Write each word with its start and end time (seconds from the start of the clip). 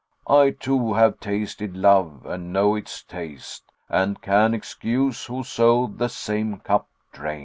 I, 0.25 0.49
too, 0.49 0.93
have 0.95 1.19
tasted 1.19 1.77
love 1.77 2.25
and 2.25 2.51
know 2.51 2.73
its 2.73 3.03
taste 3.03 3.71
* 3.79 3.87
And 3.87 4.19
can 4.19 4.55
excuse 4.55 5.25
whoso 5.25 5.85
the 5.95 6.09
same 6.09 6.57
cup 6.57 6.87
drain." 7.11 7.39